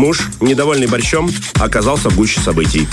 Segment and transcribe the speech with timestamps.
[0.00, 2.88] Муж, недовольный борщом, оказался в гуще событий.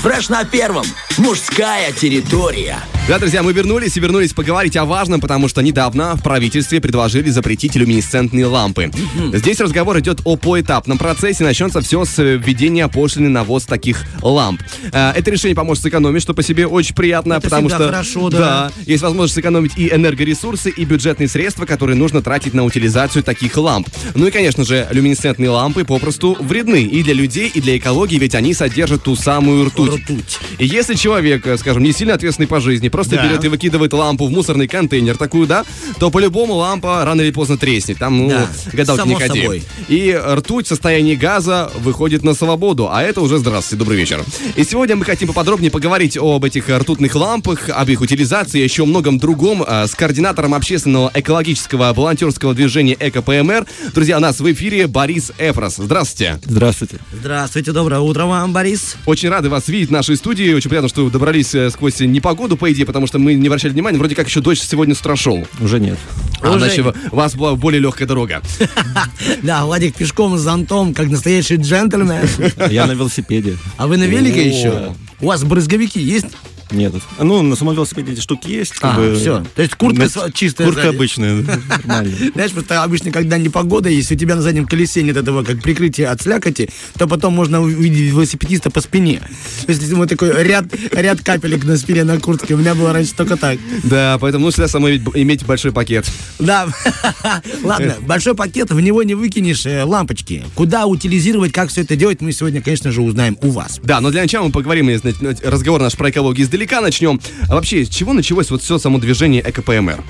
[0.00, 0.86] Фреш на первом.
[1.18, 2.78] Мужская территория.
[3.10, 7.28] Да, друзья, мы вернулись и вернулись поговорить о важном, потому что недавно в правительстве предложили
[7.28, 8.92] запретить люминесцентные лампы.
[9.32, 11.42] Здесь разговор идет о поэтапном процессе.
[11.42, 14.62] Начнется все с введения пошлины на ввоз таких ламп.
[14.92, 18.70] Э, Это решение поможет сэкономить, что по себе очень приятно, Это потому что хорошо, да.
[18.86, 23.88] есть возможность сэкономить и энергоресурсы, и бюджетные средства, которые нужно тратить на утилизацию таких ламп.
[24.14, 28.36] Ну и, конечно же, люминесцентные лампы попросту вредны и для людей, и для экологии, ведь
[28.36, 30.00] они содержат ту самую ртуть.
[30.00, 30.38] Ртуть.
[30.58, 33.26] И если человек, э, скажем, не сильно ответственный по жизни, просто Да.
[33.26, 35.64] берет и выкидывает лампу в мусорный контейнер такую, да,
[35.98, 37.96] то по-любому лампа рано или поздно треснет.
[37.98, 39.40] Там, ну, Да, гадалки не само ходи.
[39.40, 39.62] собой.
[39.88, 44.22] И ртуть в состоянии газа выходит на свободу, а это уже здравствуйте, добрый вечер.
[44.54, 48.86] И сегодня мы хотим поподробнее поговорить об этих ртутных лампах, об их утилизации, еще о
[48.86, 53.64] многом другом э, с координатором общественного экологического волонтерского движения ЭКПМР.
[53.94, 55.76] Друзья, у нас в эфире Борис Эфрос.
[55.78, 56.38] Здравствуйте.
[56.44, 56.98] Здравствуйте.
[57.12, 58.96] Здравствуйте, доброе утро вам, Борис.
[59.06, 60.52] Очень рады вас видеть в нашей студии.
[60.52, 63.72] Очень приятно, что вы добрались э, сквозь непогоду, по идее, потому что мы не обращали
[63.72, 63.98] внимания.
[63.98, 65.46] Вроде как еще дождь сегодня с утра шел.
[65.60, 65.98] Уже нет.
[66.40, 66.96] А, Уже значит, нет.
[67.12, 68.42] у вас была более легкая дорога.
[69.42, 72.26] Да, Владик пешком с зонтом, как настоящий джентльмен.
[72.70, 73.56] Я на велосипеде.
[73.76, 74.94] А вы на велике еще?
[75.20, 76.26] У вас брызговики есть?
[76.70, 76.92] Нет.
[77.18, 78.72] Ну, на самом велосипеде эти штуки есть.
[78.74, 79.14] как А, бы.
[79.16, 79.44] все.
[79.54, 80.96] То есть куртка На- чистая Куртка сзади.
[80.96, 81.42] обычная.
[82.34, 86.10] Знаешь, просто обычно, когда непогода есть, у тебя на заднем колесе нет этого как прикрытия
[86.10, 89.20] от слякоти, то потом можно увидеть велосипедиста по спине.
[89.66, 92.54] То есть вот такой ряд, ряд капелек на спине на куртке.
[92.54, 93.58] У меня было раньше только так.
[93.84, 96.06] Да, поэтому ну, всегда самой иметь- большой пакет.
[96.38, 96.68] Да.
[97.62, 100.44] Ладно, большой пакет, в него не выкинешь э, лампочки.
[100.54, 103.80] Куда утилизировать, как все это делать, мы сегодня, конечно же, узнаем у вас.
[103.82, 105.14] Да, но для начала мы поговорим, если
[105.46, 107.20] разговор наш про экологию издалека начнем.
[107.48, 110.04] А вообще, с чего началось вот все само движение ЭКПМР?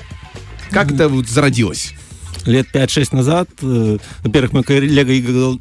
[0.71, 1.93] Как это вот зародилось?
[2.45, 5.13] Лет 5-6 назад, э, во-первых, мой коллега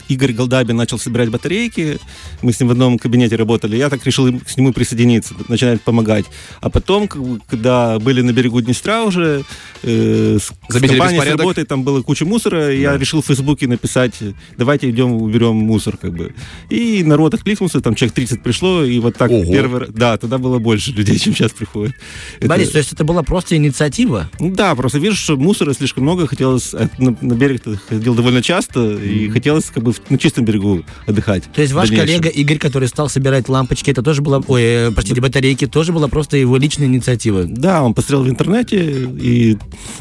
[0.09, 1.99] Игорь, Голдабин начал собирать батарейки.
[2.43, 3.77] Мы с ним в одном кабинете работали.
[3.77, 6.27] Я так решил к нему присоединиться, начинать помогать.
[6.61, 9.45] А потом, как бы, когда были на берегу Днестра уже,
[9.83, 13.67] э, с, Заметили компанией, с работой, там была куча мусора, и я решил в Фейсбуке
[13.67, 14.15] написать,
[14.57, 16.35] давайте идем уберем мусор, как бы.
[16.71, 19.53] И народ откликнулся, там человек 30 пришло, и вот так Ого.
[19.53, 19.91] первый раз.
[19.91, 21.95] Да, тогда было больше людей, чем сейчас приходит.
[22.39, 24.31] Это- Борис, то есть это была просто инициатива?
[24.39, 29.29] да, просто вижу, что мусора слишком много, хотелось, на, на берег ходил довольно часто, и
[29.29, 31.45] хотелось как бы в- на чистом берегу отдыхать.
[31.55, 35.21] То есть ваш коллега Игорь, который стал собирать лампочки, это тоже была, ой, э, простите,
[35.21, 37.45] батарейки, тоже была просто его личная инициатива.
[37.45, 39.57] Да, он посмотрел в интернете и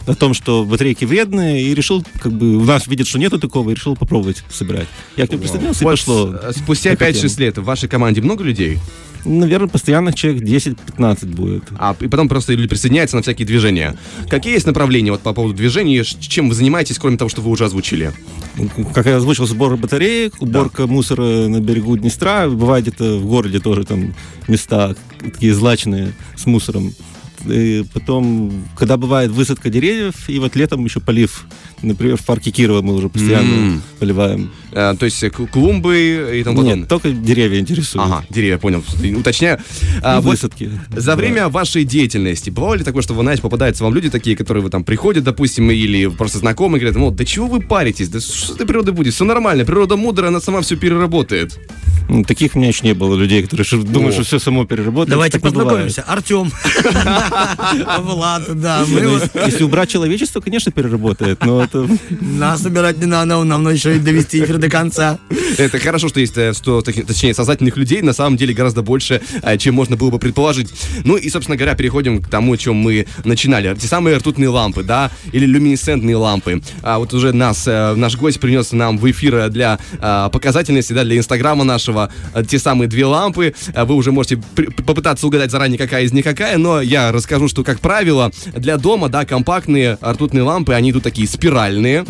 [0.08, 3.70] о том, что батарейки вредные, и решил, как бы, у нас видит, что нету такого,
[3.72, 4.88] и решил попробовать собирать.
[5.18, 6.34] Я к нему присоединился, и пошло.
[6.52, 7.46] с- Спустя Эта 5-6 тема.
[7.46, 8.78] лет в вашей команде много людей?
[9.26, 11.64] Наверное, постоянных человек 10-15 будет.
[11.78, 13.96] А и потом просто люди присоединяются на всякие движения.
[14.30, 16.02] Какие есть направления вот по поводу движений?
[16.04, 18.12] Чем вы занимаетесь, кроме того, что вы уже озвучили?
[18.94, 22.48] Как я озвучил, сбор батареек, уборка мусора на берегу Днестра.
[22.48, 24.14] Бывает где-то в городе тоже там
[24.48, 26.94] места такие злачные с мусором.
[27.48, 31.46] И потом, когда бывает высадка деревьев, и вот летом еще полив.
[31.82, 33.82] Например, в парке Кирова мы уже постоянно М.
[34.00, 34.52] поливаем.
[34.74, 36.76] А, то есть э, клумбы и тому подобное?
[36.82, 38.06] Нет, только деревья интересуют.
[38.06, 38.84] Ага, деревья, понял.
[39.18, 39.60] Уточняю.
[40.04, 40.70] А, И вот высадки.
[40.96, 44.64] За время вашей деятельности бывало ли такое, что вы, знаете, попадаются вам люди такие, которые
[44.64, 48.56] вы там приходят, допустим, или просто знакомые, говорят, ну, да чего вы паритесь, да что
[48.56, 51.58] ты природа будет, все нормально, природа мудрая, она сама все переработает.
[52.10, 55.10] Ну, Таких у меня еще не было людей, которые думают, что все само переработает.
[55.12, 56.02] Давайте познакомимся.
[56.02, 56.52] Артем.
[58.00, 58.86] Влад, да.
[58.88, 61.88] мы Ну, Если убрать человечество, конечно, переработает, но это...
[62.22, 65.20] Нас собирать не надо, нам надо еще и довести эфир до конца.
[65.58, 69.22] Это хорошо, что есть, э, что, таки- точнее, сознательных людей, на самом деле гораздо больше,
[69.42, 70.74] э, чем можно было бы предположить.
[71.04, 73.76] Ну и, собственно говоря, переходим к тому, о чем мы начинали.
[73.76, 76.62] Те самые ртутные лампы, да, или люминесцентные лампы.
[76.82, 81.04] А вот уже нас, э, наш гость принес нам в эфир для э, показательности, да,
[81.04, 83.54] для инстаграма нашего э, те самые две лампы.
[83.74, 84.38] Э, Вы уже можете
[84.86, 89.10] попытаться угадать заранее, какая из них какая, но я расскажу, что, как правило, для дома,
[89.10, 92.06] да, компактные ртутные лампы, они идут такие спиральные.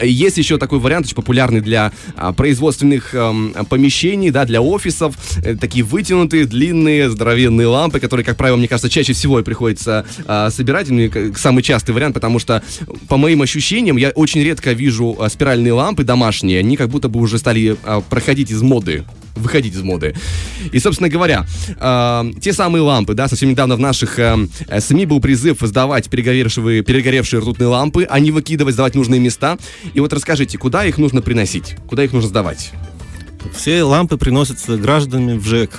[0.00, 5.14] Есть еще такой вариант, очень популярный для а, производственных эм, помещений, да, для офисов.
[5.44, 10.06] Э, такие вытянутые, длинные, здоровенные лампы, которые, как правило, мне кажется, чаще всего и приходится
[10.26, 10.88] а, собирать.
[10.88, 12.62] Ну, и самый частый вариант, потому что,
[13.08, 16.60] по моим ощущениям, я очень редко вижу а, спиральные лампы домашние.
[16.60, 19.04] Они как будто бы уже стали а, проходить из моды
[19.36, 20.14] выходить из моды.
[20.72, 21.46] И, собственно говоря,
[21.78, 26.08] э, те самые лампы, да, совсем недавно в наших э, э, СМИ был призыв сдавать
[26.08, 29.58] перегоревшие, перегоревшие ртутные лампы, а не выкидывать, сдавать нужные места.
[29.94, 31.76] И вот расскажите, куда их нужно приносить?
[31.88, 32.72] Куда их нужно сдавать?
[33.54, 35.70] Все лампы приносятся гражданами в ЖЭК.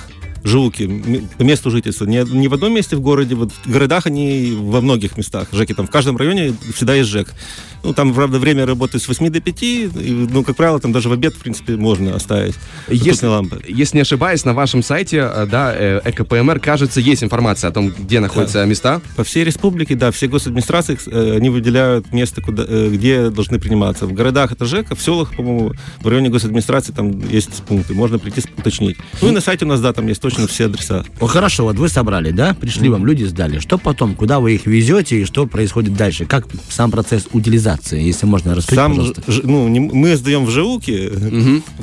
[0.44, 2.04] М- по месту жительства.
[2.04, 5.48] Не, не в одном месте в городе, вот в городах они во многих местах.
[5.52, 7.32] ЖЭКи там в каждом районе всегда есть ЖЭК.
[7.84, 9.90] Ну, там, правда, время работы с 8 до 5, и,
[10.30, 12.54] ну, как правило, там даже в обед, в принципе, можно оставить
[12.88, 13.60] Если, лампы.
[13.66, 17.90] если не ошибаюсь, на вашем сайте, э, да, э, ЭКПМР, кажется, есть информация о том,
[17.90, 19.00] где находятся места.
[19.16, 24.06] По всей республике, да, все госадминистрации, э, они выделяют место, куда, где должны приниматься.
[24.06, 28.18] В городах это ЖЭК, а в селах, по-моему, в районе госадминистрации там есть пункты, можно
[28.18, 28.96] прийти уточнить.
[29.20, 31.04] Ну и на сайте у нас, да, там есть точно все адреса.
[31.20, 32.54] Ну, хорошо, вот вы собрали, да?
[32.54, 33.58] Пришли вам люди, сдали.
[33.58, 34.14] Что потом?
[34.14, 36.26] Куда вы их везете и что происходит дальше?
[36.26, 39.32] Как сам процесс утилизации, если можно раскрыть, Сам, пожалуйста?
[39.32, 41.10] ж- ну, не- мы сдаем в ЖУКи,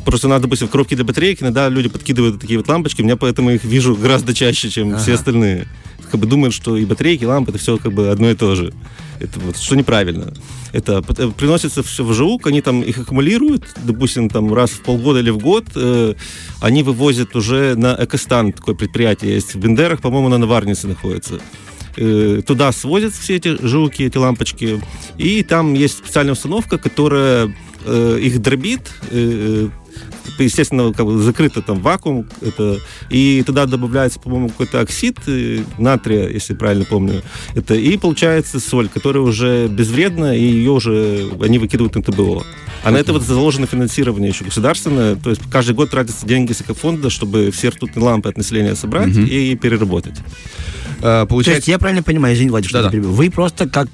[0.06, 3.52] просто надо, допустим, в коробке для батарейки, иногда люди подкидывают такие вот лампочки, меня поэтому
[3.52, 5.68] их вижу гораздо чаще, чем все остальные.
[6.12, 8.56] Как бы думают, что и батарейки, и лампы, это все как бы одно и то
[8.56, 8.74] же.
[9.20, 10.34] Это вот, что неправильно.
[10.72, 15.20] Это э, приносится все в ЖУК, они там их аккумулируют, допустим, там раз в полгода
[15.20, 16.14] или в год, э,
[16.62, 21.40] они вывозят уже на Экостан, такое предприятие есть в Бендерах, по-моему, на Наварнице находится.
[21.98, 24.82] Э, туда свозят все эти жилки, эти лампочки,
[25.18, 27.54] и там есть специальная установка, которая
[27.86, 29.70] э, их дробит, э,
[30.38, 32.78] э, естественно, как бы закрыто там вакуум, это,
[33.10, 37.24] и туда добавляется, по-моему, какой-то оксид э, натрия, если правильно помню,
[37.56, 42.44] это, и получается соль, которая уже безвредна, и ее уже они выкидывают на ТБО.
[42.84, 46.62] А на это вот заложено финансирование еще государственное, то есть каждый год тратятся деньги с
[46.62, 50.16] экофонда, чтобы все ртутные лампы от населения собрать и переработать.
[51.00, 53.12] Э, То есть Получается, я правильно понимаю, извините, Владимир, что я перебил.
[53.12, 53.88] Вы просто как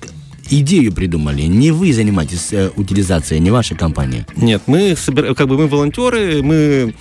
[0.50, 4.26] идею придумали, не вы занимаетесь э, утилизацией, не ваша компания.
[4.36, 6.94] Нет, мы собираем, как бы мы волонтеры, мы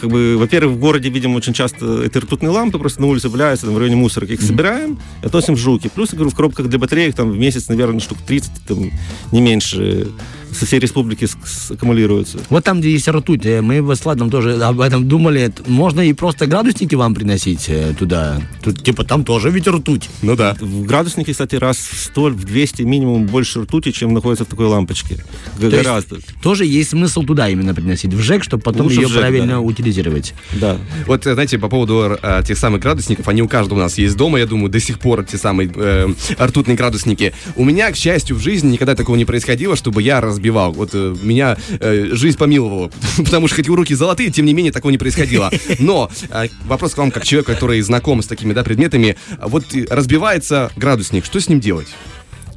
[0.00, 3.66] как бы, во-первых, в городе видим очень часто эти ртутные лампы, просто на улице валяются,
[3.66, 5.90] там, в районе мусорок, их собираем, и относим в жуки.
[5.94, 8.90] Плюс, я говорю, в коробках для батареек там в месяц, наверное, штук 30, там,
[9.30, 10.08] не меньше,
[10.52, 11.28] со всей республики
[11.70, 12.38] аккумулируются.
[12.48, 16.12] Вот там, где есть ртуть, э, мы с Владом тоже об этом думали, можно и
[16.12, 18.40] просто градусники вам приносить э, туда.
[18.62, 20.08] Тут, типа, там тоже ведь ртуть.
[20.22, 20.56] ну да.
[20.60, 24.66] В градуснике, кстати, раз в 100, в 200 минимум больше ртути, чем находится в такой
[24.66, 25.16] лампочке.
[25.58, 26.16] То есть Гораздо.
[26.42, 29.60] Тоже есть смысл туда именно приносить, в ЖЭК, чтобы потом Лучше ее ЖЭК, правильно да.
[29.60, 30.34] утилизировать.
[30.52, 30.78] Да.
[31.06, 34.16] Вот, э, знаете, по поводу э, тех самых градусников, они у каждого у нас есть
[34.16, 36.08] дома, я думаю, до сих пор те самые э,
[36.38, 37.32] ртутные градусники.
[37.56, 40.72] У меня, к счастью, в жизни никогда такого не происходило, чтобы я разбивал.
[40.72, 44.72] Вот э, меня э, жизнь помиловала, потому что хоть у руки золотые, тем не менее,
[44.72, 45.50] такого не происходило.
[45.78, 49.84] Но э, вопрос к вам, как человек, который знаком с такими да, предметами, вот э,
[49.90, 51.88] разбивается градусник, что с ним делать?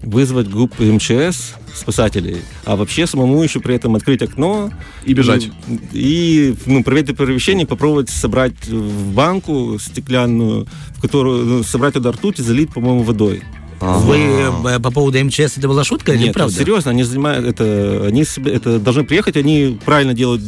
[0.01, 4.69] Вызвать ГУП МЧС, спасателей, а вообще самому еще при этом открыть окно
[5.05, 5.49] И бежать.
[5.67, 12.11] Ну, И ну, проверить перемещение, попробовать собрать в банку стеклянную, в которую ну, собрать туда
[12.11, 13.43] ртуть и залить, по-моему, водой.
[13.83, 16.53] Вы э, по поводу МЧС, это была шутка или Нет, правда?
[16.55, 20.41] серьезно, они занимают это, они это должны приехать, они правильно делают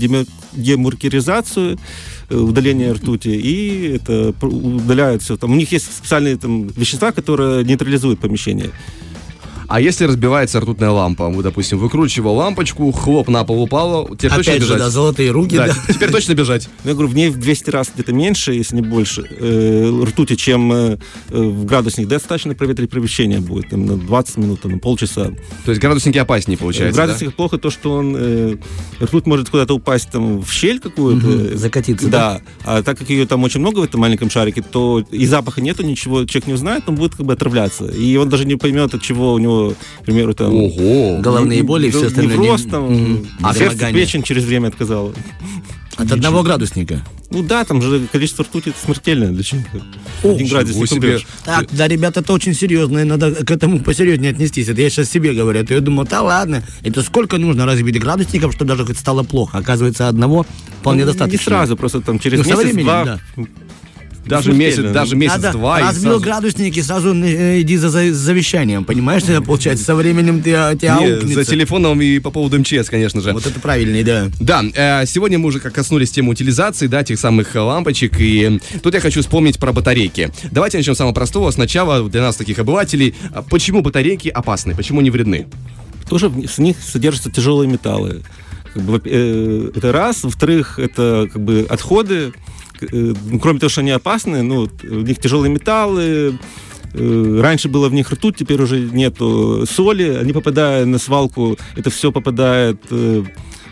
[0.54, 1.78] демаркеризацию,
[2.30, 5.36] э, удаление ртути, и это удаляют все.
[5.38, 8.72] Там, у них есть специальные там, вещества, которые нейтрализуют помещение.
[9.68, 14.54] А если разбивается ртутная лампа, вы, допустим, выкручивал лампочку, хлоп на пол упало, теперь точно
[14.54, 14.78] Опять же, бежать?
[14.80, 15.76] да, золотые руки, Да, да.
[15.94, 16.70] теперь точно бежать.
[16.84, 20.36] Ну, я говорю, в ней в 200 раз где-то меньше, если не больше, э, ртути,
[20.36, 20.98] чем э,
[21.30, 22.08] э, в градусник.
[22.08, 25.32] Достаточно проветрить помещение будет, там, на 20 минут, там, на полчаса.
[25.66, 27.06] То есть градусники опаснее в получается, да?
[27.06, 28.56] градусниках плохо то, что он, э,
[29.02, 31.58] ртуть может куда-то упасть там, в щель какую-то.
[31.58, 32.42] Закатиться, Да.
[32.64, 35.84] А так как ее там очень много в этом маленьком шарике, то и запаха нету,
[35.84, 37.86] ничего человек не узнает, он будет как бы отравляться.
[37.86, 39.55] И он даже не поймет, от чего у него,
[40.02, 40.54] к примеру, там...
[40.54, 41.20] Ого!
[41.22, 42.38] Головные боли и все остальное.
[42.38, 43.28] Невроз, не- там, Мгм.
[43.42, 45.14] а сердце, печень через время отказала.
[45.98, 47.02] От одного градусника.
[47.32, 49.70] Ну да, там же количество ртути это смертельное для человека.
[50.24, 51.20] Один градусник себе.
[51.46, 54.68] Так, да, ребята, это очень серьезно, и надо к этому посерьезнее отнестись.
[54.68, 55.60] Это я сейчас себе говорю.
[55.62, 59.58] Это я думаю, да ладно, это сколько нужно разбить градусников, чтобы даже хоть стало плохо?
[59.58, 60.46] Оказывается, одного
[60.82, 61.38] вполне Ну, достаточно.
[61.38, 63.06] Не сразу, просто там через Ну, со месяц, временем, два.
[63.06, 63.20] да.
[64.26, 65.80] Даже месяц, даже месяц, Надо два.
[65.80, 69.86] и разбил сразу- градусник и сразу э, иди за, за завещанием, понимаешь, что это получается?
[69.86, 71.44] Со временем ты, тебя Не, аукнется.
[71.44, 73.34] за телефоном и по поводу МЧС, конечно же.
[73.34, 74.30] Вот это правильный, да.
[74.40, 78.60] Да, э, сегодня мы уже как коснулись темы утилизации, да, тех самых э, лампочек, и
[78.82, 80.32] тут я хочу вспомнить про батарейки.
[80.52, 81.52] Давайте начнем с самого простого.
[81.52, 85.46] Сначала для нас, таких обывателей, а почему батарейки опасны, почему не вредны?
[86.10, 88.22] Тоже в в них содержатся тяжелые металлы.
[88.74, 90.24] Как бы, во- э, это раз.
[90.24, 92.34] Во-вторых, это как бы отходы.
[92.82, 96.38] Э, ну, кроме того, что они опасны, ну, вот, в них тяжелые металлы.
[96.94, 100.18] э, Раньше было в них ртуть, теперь уже нету соли.
[100.22, 103.24] Они попадая на свалку, это все попадает э,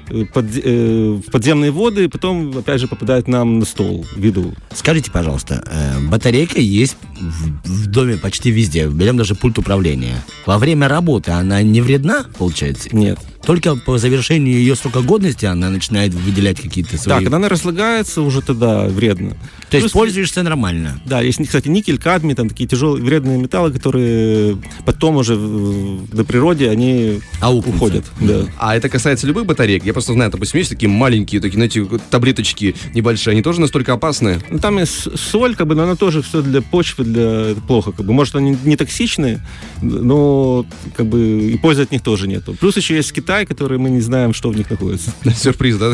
[0.10, 4.20] э, под, э, в подземные воды, и потом, опять же, попадает нам на стол в
[4.20, 4.54] виду.
[4.74, 8.88] Скажите, пожалуйста, э, батарейка есть в, в доме почти везде.
[8.88, 10.24] Берем даже пульт управления.
[10.46, 12.90] Во время работы она не вредна, получается?
[12.92, 13.20] Нет.
[13.46, 17.18] Только по завершении ее срока годности она начинает выделять какие-то свои...
[17.18, 19.32] Да, когда она разлагается, уже тогда вредно.
[19.70, 21.02] То есть Плюс- пользуешься нормально.
[21.06, 26.70] Да, есть, кстати, никель, кадмий, там такие тяжелые вредные металлы, которые потом уже на природе
[26.70, 27.76] они Аукнутся.
[27.76, 28.06] уходят.
[28.22, 28.46] Да.
[28.58, 29.84] А это касается любых батареек?
[29.86, 34.42] Я просто знаю, допустим, есть такие маленькие, такие, знаете, таблеточки небольшие, они тоже настолько опасны?
[34.50, 37.92] Ну, там есть соль, как бы, но она тоже все для почвы, для это плохо.
[37.92, 38.14] Как бы.
[38.14, 39.46] Может, они не токсичные,
[39.82, 42.56] но как бы и пользы от них тоже нету.
[42.60, 45.12] Плюс еще есть Китай, который мы не знаем, что в них находится.
[45.36, 45.92] Сюрприз, да?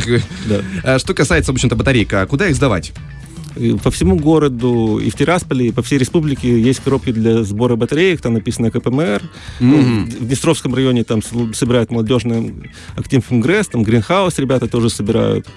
[0.48, 0.62] Да.
[0.84, 2.91] А Что касается, в общем-то, батареек, а куда их сдавать?
[3.84, 8.22] По всему городу и в Тирасполе, и по всей республике есть коробки для сбора батареек,
[8.22, 9.22] там написано КПМР.
[9.60, 11.22] Ну, в Днестровском районе там
[11.53, 12.53] собирают молодежный
[12.96, 15.48] актив МГРЭС, там Гринхаус ребята тоже собирают.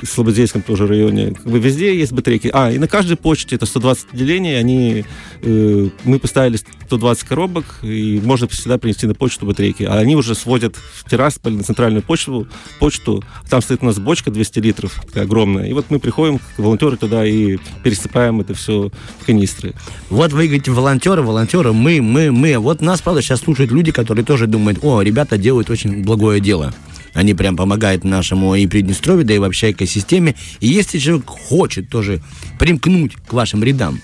[0.00, 1.32] В Слободейском тоже районе.
[1.34, 2.50] Как бы везде есть батарейки.
[2.52, 5.04] А, и на каждой почте, это 120 отделений, они,
[5.42, 9.84] э, мы поставили 120 коробок, и можно всегда принести на почту батарейки.
[9.84, 13.22] А они уже сводят в Тирасполь на центральную почту, почту.
[13.48, 15.66] Там стоит у нас бочка 200 литров, такая огромная.
[15.68, 19.74] И вот мы приходим, волонтеры туда, и пересыпаем это все в канистры.
[20.10, 22.58] Вот вы говорите, волонтеры, волонтеры, мы, мы, мы.
[22.58, 26.72] Вот нас, правда, сейчас слушают люди, которые тоже думают, о, ребята делают очень благое дело.
[27.14, 30.34] Они прям помогают нашему и Приднестровью, да и вообще экосистеме.
[30.60, 32.22] И если человек хочет тоже
[32.58, 34.00] примкнуть к вашим рядам,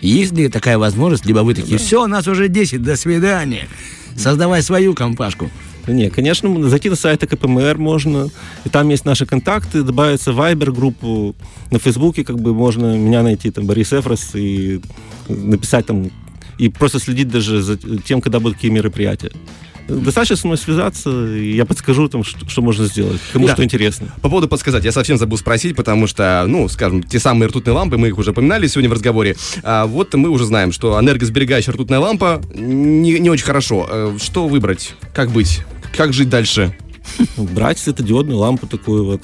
[0.00, 3.68] есть ли такая возможность, либо вы такие, все, нас уже 10, до свидания.
[4.16, 5.50] Создавай свою компашку.
[5.86, 8.28] Да Не, конечно, зайти на сайт КПМР можно,
[8.64, 11.34] и там есть наши контакты, добавиться в Viber группу,
[11.70, 14.80] на Фейсбуке как бы можно меня найти, там, Борис Эфрос, и
[15.28, 16.10] написать там,
[16.58, 19.32] и просто следить даже за тем, когда будут какие мероприятия.
[19.90, 23.54] Достаточно со мной связаться, и я подскажу там, что, что можно сделать, кому Да.
[23.54, 24.08] что интересно.
[24.22, 27.96] По поводу подсказать, я совсем забыл спросить, потому что, ну, скажем, те самые ртутные лампы,
[27.96, 29.36] мы их уже поминали сегодня в разговоре.
[29.62, 33.86] А вот мы уже знаем, что энергосберегающая ртутная лампа не, не очень хорошо.
[33.90, 34.94] Э, Что выбрать?
[35.14, 35.60] Как быть?
[35.96, 36.74] Как жить дальше?
[37.36, 39.22] брать светодиодную лампу такую вот.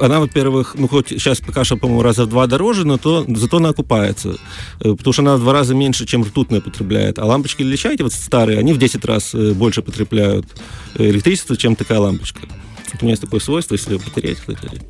[0.00, 3.56] Она, во-первых, ну хоть сейчас пока что, по-моему, раза в два дороже, но то, зато
[3.56, 4.36] она окупается.
[4.80, 7.18] Э, Потому что она в два раза меньше, чем ртутная потребляет.
[7.18, 10.46] А лампочки Ильича, эти вот старые, они в 10 раз э, больше потребляют
[10.94, 12.40] э, электричество, чем такая лампочка.
[12.92, 14.80] Вот у меня есть такое свойство, если ее потереть, кстати.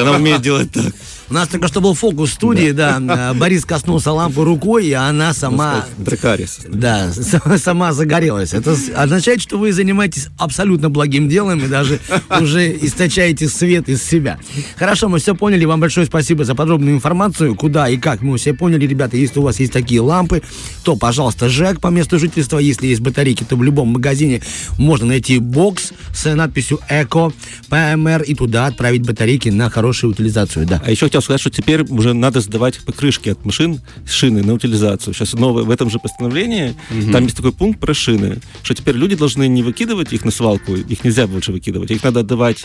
[0.00, 0.94] Она умеет делать так.
[1.34, 3.00] У нас только что был фокус в студии, да.
[3.00, 6.60] э, Борис коснулся лампы рукой, и она сама Дракарис.
[6.68, 7.10] Да,
[7.58, 8.54] сама загорелась.
[8.54, 11.98] Это означает, что вы занимаетесь абсолютно благим делом и даже
[12.40, 14.38] уже источаете свет из себя.
[14.76, 15.64] Хорошо, мы все поняли.
[15.64, 17.56] Вам большое спасибо за подробную информацию.
[17.56, 19.16] Куда и как мы все поняли, ребята.
[19.16, 20.40] Если у вас есть такие лампы,
[20.84, 22.60] то, пожалуйста, ЖЭК по месту жительства.
[22.60, 24.40] Если есть батарейки, то в любом магазине
[24.78, 27.32] можно найти бокс с надписью «Эко»,
[27.70, 30.64] ПМР и туда отправить батарейки на хорошую утилизацию.
[30.64, 30.80] Да.
[30.86, 35.14] А еще хотел сказать, что теперь уже надо сдавать покрышки от машин, шины на утилизацию.
[35.14, 36.74] Сейчас новое в этом же постановлении,
[37.12, 40.74] там есть такой пункт про шины, что теперь люди должны не выкидывать их на свалку,
[40.74, 42.64] их нельзя больше выкидывать, их надо отдавать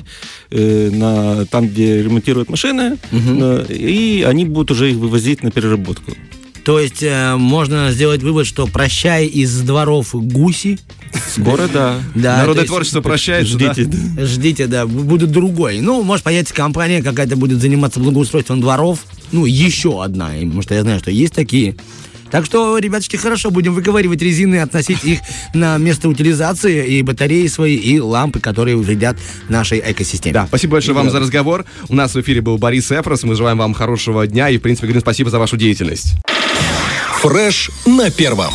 [0.51, 6.13] э, на, там, где ремонтируют машины, э, и они будут уже их вывозить на переработку.
[6.63, 10.77] То есть э, можно сделать вывод, что прощай из дворов гуси.
[11.27, 11.99] Скоро, да.
[12.15, 13.73] Да, Народное есть творчество прощается, да?
[13.73, 13.89] Ждите.
[13.89, 14.25] да.
[14.25, 15.79] Ждите, да, будет другой.
[15.81, 18.99] Ну, может, появится компания какая-то будет заниматься благоустройством дворов.
[19.31, 21.75] Ну, еще одна, и, потому что я знаю, что есть такие.
[22.31, 25.19] Так что, ребяточки, хорошо, будем выковыривать резины, относить их
[25.53, 30.33] на место утилизации, и батареи свои, и лампы, которые вредят нашей экосистеме.
[30.33, 31.65] Да, спасибо большое вам за разговор.
[31.87, 33.23] У нас в эфире был Борис Эфрос.
[33.23, 36.15] Мы желаем вам хорошего дня и, в принципе, говорим спасибо за вашу деятельность.
[37.21, 38.53] Фреш на первом.